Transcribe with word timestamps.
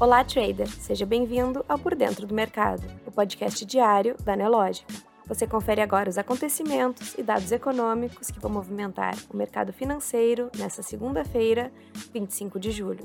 Olá, 0.00 0.24
trader! 0.24 0.66
Seja 0.66 1.04
bem-vindo 1.04 1.62
ao 1.68 1.78
Por 1.78 1.94
Dentro 1.94 2.26
do 2.26 2.32
Mercado, 2.32 2.82
o 3.04 3.12
podcast 3.12 3.66
diário 3.66 4.16
da 4.24 4.34
Neológica. 4.34 4.94
Você 5.26 5.46
confere 5.46 5.82
agora 5.82 6.08
os 6.08 6.16
acontecimentos 6.16 7.14
e 7.18 7.22
dados 7.22 7.52
econômicos 7.52 8.30
que 8.30 8.40
vão 8.40 8.50
movimentar 8.50 9.14
o 9.28 9.36
mercado 9.36 9.74
financeiro 9.74 10.50
nesta 10.56 10.82
segunda-feira, 10.82 11.70
25 12.14 12.58
de 12.58 12.70
julho. 12.70 13.04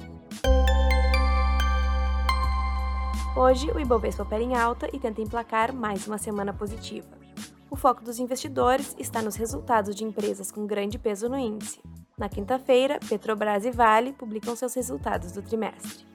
Hoje, 3.35 3.69
o 3.71 3.77
Ibovespa 3.77 4.23
opera 4.23 4.41
em 4.41 4.55
alta 4.55 4.87
e 4.93 4.97
tenta 4.97 5.21
emplacar 5.21 5.73
mais 5.73 6.07
uma 6.07 6.17
semana 6.17 6.53
positiva. 6.53 7.09
O 7.69 7.75
foco 7.75 8.05
dos 8.05 8.19
investidores 8.19 8.95
está 8.97 9.21
nos 9.21 9.35
resultados 9.35 9.93
de 9.95 10.05
empresas 10.05 10.49
com 10.49 10.65
grande 10.65 10.97
peso 10.97 11.27
no 11.27 11.37
índice. 11.37 11.81
Na 12.17 12.29
quinta-feira, 12.29 13.01
Petrobras 13.09 13.65
e 13.65 13.71
Vale 13.71 14.13
publicam 14.13 14.55
seus 14.55 14.73
resultados 14.73 15.33
do 15.33 15.41
trimestre. 15.41 16.14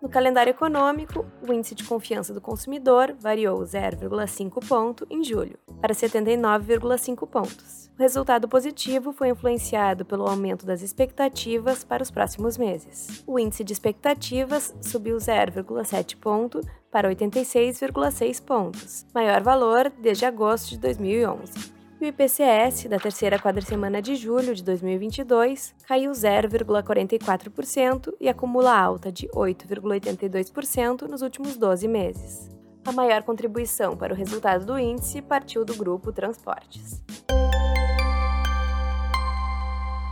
No 0.00 0.08
calendário 0.08 0.52
econômico, 0.52 1.26
o 1.46 1.52
índice 1.52 1.74
de 1.74 1.82
confiança 1.82 2.32
do 2.32 2.40
consumidor 2.40 3.16
variou 3.18 3.58
0,5 3.58 4.64
ponto 4.68 5.04
em 5.10 5.24
julho, 5.24 5.58
para 5.80 5.92
79,5 5.92 7.26
pontos. 7.26 7.90
O 7.98 8.02
resultado 8.02 8.48
positivo 8.48 9.12
foi 9.12 9.30
influenciado 9.30 10.04
pelo 10.04 10.28
aumento 10.28 10.64
das 10.64 10.82
expectativas 10.82 11.82
para 11.82 12.02
os 12.02 12.12
próximos 12.12 12.56
meses. 12.56 13.24
O 13.26 13.40
índice 13.40 13.64
de 13.64 13.72
expectativas 13.72 14.72
subiu 14.80 15.16
0,7 15.16 16.16
ponto 16.16 16.60
para 16.92 17.10
86,6 17.10 18.44
pontos, 18.44 19.04
maior 19.12 19.42
valor 19.42 19.90
desde 20.00 20.24
agosto 20.24 20.70
de 20.70 20.78
2011 20.78 21.77
o 22.00 22.04
IPCS 22.04 22.88
da 22.88 22.98
terceira 22.98 23.38
quadricemana 23.38 24.00
de 24.00 24.14
julho 24.14 24.54
de 24.54 24.62
2022 24.62 25.74
caiu 25.86 26.12
0,44% 26.12 28.14
e 28.20 28.28
acumula 28.28 28.78
alta 28.78 29.10
de 29.10 29.26
8,82% 29.28 31.08
nos 31.08 31.22
últimos 31.22 31.56
12 31.56 31.88
meses. 31.88 32.48
A 32.84 32.92
maior 32.92 33.22
contribuição 33.22 33.96
para 33.96 34.14
o 34.14 34.16
resultado 34.16 34.64
do 34.64 34.78
índice 34.78 35.20
partiu 35.20 35.64
do 35.64 35.74
grupo 35.74 36.12
Transportes. 36.12 37.02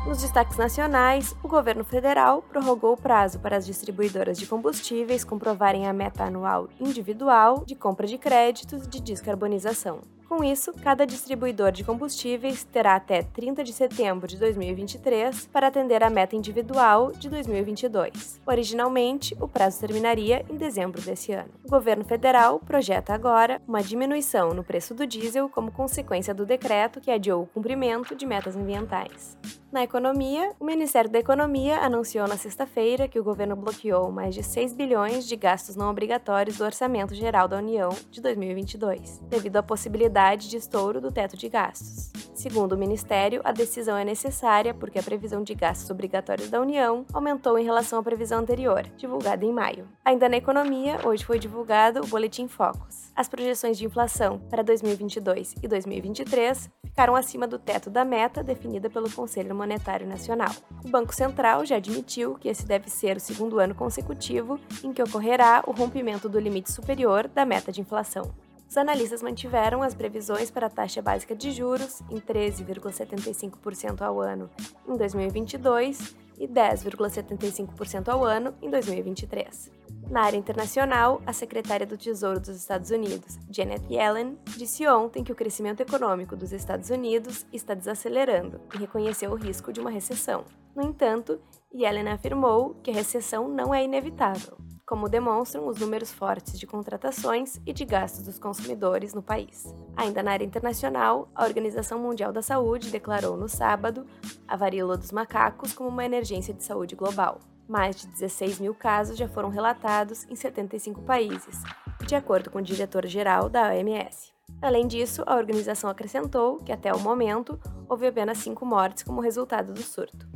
Nos 0.06 0.22
destaques 0.22 0.56
nacionais, 0.56 1.34
o 1.42 1.48
governo 1.48 1.84
federal 1.84 2.42
prorrogou 2.42 2.94
o 2.94 2.96
prazo 2.96 3.40
para 3.40 3.56
as 3.56 3.66
distribuidoras 3.66 4.38
de 4.38 4.46
combustíveis 4.46 5.24
comprovarem 5.24 5.86
a 5.86 5.92
meta 5.92 6.24
anual 6.24 6.68
individual 6.80 7.64
de 7.64 7.74
compra 7.74 8.06
de 8.06 8.18
créditos 8.18 8.86
de 8.86 9.00
descarbonização. 9.00 10.00
Com 10.28 10.42
isso, 10.42 10.72
cada 10.82 11.06
distribuidor 11.06 11.70
de 11.70 11.84
combustíveis 11.84 12.64
terá 12.64 12.96
até 12.96 13.22
30 13.22 13.62
de 13.62 13.72
setembro 13.72 14.26
de 14.26 14.36
2023 14.36 15.46
para 15.52 15.68
atender 15.68 16.02
a 16.02 16.10
meta 16.10 16.34
individual 16.34 17.12
de 17.12 17.30
2022. 17.30 18.40
Originalmente, 18.44 19.36
o 19.40 19.46
prazo 19.46 19.78
terminaria 19.78 20.44
em 20.50 20.56
dezembro 20.56 21.00
desse 21.00 21.30
ano. 21.30 21.50
O 21.64 21.70
governo 21.70 22.04
federal 22.04 22.58
projeta 22.58 23.14
agora 23.14 23.62
uma 23.68 23.84
diminuição 23.84 24.52
no 24.52 24.64
preço 24.64 24.94
do 24.94 25.06
diesel 25.06 25.48
como 25.48 25.70
consequência 25.70 26.34
do 26.34 26.44
decreto 26.44 27.00
que 27.00 27.10
adiou 27.10 27.44
o 27.44 27.46
cumprimento 27.46 28.16
de 28.16 28.26
metas 28.26 28.56
ambientais. 28.56 29.38
Na 29.70 29.84
economia, 29.84 30.52
o 30.58 30.64
Ministério 30.64 31.10
da 31.10 31.18
Economia 31.18 31.80
anunciou 31.80 32.26
na 32.26 32.36
sexta-feira 32.36 33.06
que 33.06 33.18
o 33.18 33.24
governo 33.24 33.54
bloqueou 33.54 34.10
mais 34.10 34.34
de 34.34 34.42
6 34.42 34.72
bilhões 34.72 35.26
de 35.26 35.36
gastos 35.36 35.76
não 35.76 35.90
obrigatórios 35.90 36.56
do 36.56 36.64
Orçamento 36.64 37.14
Geral 37.14 37.46
da 37.46 37.58
União 37.58 37.90
de 38.10 38.20
2022, 38.22 39.20
devido 39.28 39.56
à 39.56 39.62
possibilidade 39.62 40.15
de 40.16 40.56
estouro 40.56 40.98
do 40.98 41.12
teto 41.12 41.36
de 41.36 41.46
gastos. 41.46 42.10
Segundo 42.34 42.72
o 42.72 42.78
Ministério, 42.78 43.42
a 43.44 43.52
decisão 43.52 43.98
é 43.98 44.04
necessária 44.04 44.72
porque 44.72 44.98
a 44.98 45.02
previsão 45.02 45.42
de 45.42 45.54
gastos 45.54 45.90
obrigatórios 45.90 46.48
da 46.48 46.58
União 46.58 47.04
aumentou 47.12 47.58
em 47.58 47.64
relação 47.64 47.98
à 47.98 48.02
previsão 48.02 48.38
anterior, 48.40 48.86
divulgada 48.96 49.44
em 49.44 49.52
maio. 49.52 49.86
Ainda 50.02 50.26
na 50.26 50.38
economia, 50.38 50.98
hoje 51.04 51.22
foi 51.22 51.38
divulgado 51.38 52.00
o 52.00 52.06
Boletim 52.06 52.48
Focus. 52.48 53.12
As 53.14 53.28
projeções 53.28 53.76
de 53.76 53.84
inflação 53.84 54.38
para 54.50 54.62
2022 54.62 55.54
e 55.62 55.68
2023 55.68 56.70
ficaram 56.82 57.14
acima 57.14 57.46
do 57.46 57.58
teto 57.58 57.90
da 57.90 58.02
meta 58.02 58.42
definida 58.42 58.88
pelo 58.88 59.10
Conselho 59.10 59.54
Monetário 59.54 60.06
Nacional. 60.06 60.52
O 60.82 60.88
Banco 60.88 61.14
Central 61.14 61.66
já 61.66 61.76
admitiu 61.76 62.36
que 62.36 62.48
esse 62.48 62.64
deve 62.64 62.88
ser 62.88 63.18
o 63.18 63.20
segundo 63.20 63.58
ano 63.58 63.74
consecutivo 63.74 64.58
em 64.82 64.94
que 64.94 65.02
ocorrerá 65.02 65.62
o 65.66 65.72
rompimento 65.72 66.26
do 66.26 66.40
limite 66.40 66.72
superior 66.72 67.28
da 67.28 67.44
meta 67.44 67.70
de 67.70 67.82
inflação. 67.82 68.32
Os 68.68 68.76
analistas 68.76 69.22
mantiveram 69.22 69.82
as 69.82 69.94
previsões 69.94 70.50
para 70.50 70.66
a 70.66 70.70
taxa 70.70 71.00
básica 71.00 71.34
de 71.34 71.52
juros 71.52 72.00
em 72.10 72.20
13,75% 72.20 74.02
ao 74.02 74.20
ano 74.20 74.50
em 74.86 74.96
2022 74.96 76.16
e 76.38 76.46
10,75% 76.46 78.08
ao 78.08 78.24
ano 78.24 78.54
em 78.60 78.68
2023. 78.68 79.70
Na 80.10 80.22
área 80.22 80.36
internacional, 80.36 81.20
a 81.26 81.32
secretária 81.32 81.86
do 81.86 81.96
Tesouro 81.96 82.38
dos 82.38 82.56
Estados 82.56 82.90
Unidos, 82.90 83.38
Janet 83.50 83.82
Yellen, 83.90 84.38
disse 84.56 84.86
ontem 84.86 85.24
que 85.24 85.32
o 85.32 85.34
crescimento 85.34 85.80
econômico 85.80 86.36
dos 86.36 86.52
Estados 86.52 86.90
Unidos 86.90 87.46
está 87.52 87.74
desacelerando 87.74 88.60
e 88.74 88.78
reconheceu 88.78 89.32
o 89.32 89.36
risco 89.36 89.72
de 89.72 89.80
uma 89.80 89.90
recessão. 89.90 90.44
No 90.74 90.82
entanto, 90.82 91.40
Yellen 91.74 92.08
afirmou 92.08 92.74
que 92.82 92.90
a 92.90 92.94
recessão 92.94 93.48
não 93.48 93.74
é 93.74 93.82
inevitável 93.82 94.56
como 94.86 95.08
demonstram 95.08 95.66
os 95.66 95.78
números 95.78 96.12
fortes 96.12 96.58
de 96.58 96.66
contratações 96.66 97.60
e 97.66 97.72
de 97.72 97.84
gastos 97.84 98.24
dos 98.24 98.38
consumidores 98.38 99.12
no 99.12 99.22
país. 99.22 99.66
Ainda 99.96 100.22
na 100.22 100.30
área 100.30 100.44
internacional, 100.44 101.28
a 101.34 101.44
Organização 101.44 101.98
Mundial 101.98 102.32
da 102.32 102.40
Saúde 102.40 102.90
declarou 102.90 103.36
no 103.36 103.48
sábado 103.48 104.06
a 104.46 104.56
varíola 104.56 104.96
dos 104.96 105.10
macacos 105.10 105.72
como 105.72 105.88
uma 105.88 106.04
emergência 106.04 106.54
de 106.54 106.62
saúde 106.62 106.94
global. 106.94 107.40
Mais 107.68 107.96
de 107.96 108.06
16 108.06 108.60
mil 108.60 108.74
casos 108.74 109.18
já 109.18 109.28
foram 109.28 109.48
relatados 109.48 110.24
em 110.30 110.36
75 110.36 111.02
países, 111.02 111.62
de 112.06 112.14
acordo 112.14 112.48
com 112.48 112.60
o 112.60 112.62
diretor-geral 112.62 113.48
da 113.48 113.70
OMS. 113.70 114.32
Além 114.62 114.86
disso, 114.86 115.24
a 115.26 115.34
organização 115.34 115.90
acrescentou 115.90 116.58
que, 116.58 116.70
até 116.70 116.94
o 116.94 117.00
momento, 117.00 117.58
houve 117.88 118.06
apenas 118.06 118.38
cinco 118.38 118.64
mortes 118.64 119.02
como 119.02 119.20
resultado 119.20 119.72
do 119.72 119.82
surto. 119.82 120.28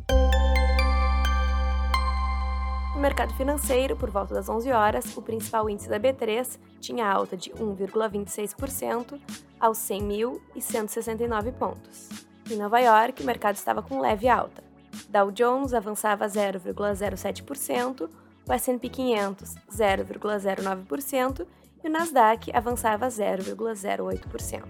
No 3.00 3.02
mercado 3.02 3.32
financeiro, 3.32 3.96
por 3.96 4.10
volta 4.10 4.34
das 4.34 4.46
11 4.46 4.70
horas, 4.72 5.16
o 5.16 5.22
principal 5.22 5.70
índice 5.70 5.88
da 5.88 5.98
B3 5.98 6.58
tinha 6.82 7.10
alta 7.10 7.34
de 7.34 7.48
1,26% 7.52 9.18
aos 9.58 9.78
100.169 9.78 11.50
pontos. 11.52 12.10
Em 12.50 12.56
Nova 12.56 12.78
York, 12.78 13.22
o 13.22 13.24
mercado 13.24 13.54
estava 13.54 13.82
com 13.82 14.02
leve 14.02 14.28
alta. 14.28 14.62
Dow 15.08 15.32
Jones 15.32 15.72
avançava 15.72 16.26
0,07%, 16.26 18.10
o 18.46 18.52
S&P 18.52 18.90
500 18.90 19.54
0,09% 19.70 21.46
e 21.82 21.88
o 21.88 21.90
Nasdaq 21.90 22.54
avançava 22.54 23.08
0,08%. 23.08 24.62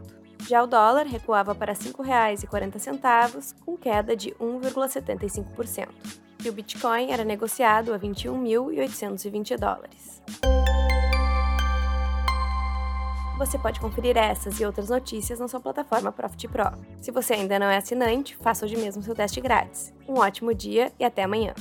Já 0.46 0.62
o 0.62 0.68
dólar 0.68 1.04
recuava 1.04 1.52
para 1.52 1.72
R$ 1.72 1.78
5,40, 1.80 3.56
com 3.66 3.76
queda 3.76 4.14
de 4.14 4.30
1,75% 4.34 6.29
e 6.44 6.48
o 6.48 6.52
Bitcoin 6.52 7.10
era 7.10 7.24
negociado 7.24 7.92
a 7.92 7.98
21.820 7.98 9.56
dólares. 9.56 10.22
Você 13.38 13.58
pode 13.58 13.80
conferir 13.80 14.18
essas 14.18 14.60
e 14.60 14.66
outras 14.66 14.90
notícias 14.90 15.40
na 15.40 15.48
sua 15.48 15.60
plataforma 15.60 16.12
Profit 16.12 16.46
Pro. 16.48 16.70
Se 17.00 17.10
você 17.10 17.32
ainda 17.32 17.58
não 17.58 17.68
é 17.68 17.78
assinante, 17.78 18.36
faça 18.36 18.66
hoje 18.66 18.76
mesmo 18.76 19.02
seu 19.02 19.14
teste 19.14 19.40
grátis. 19.40 19.94
Um 20.06 20.18
ótimo 20.18 20.52
dia 20.52 20.92
e 20.98 21.04
até 21.04 21.22
amanhã! 21.22 21.54